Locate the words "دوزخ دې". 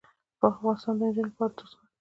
1.57-1.87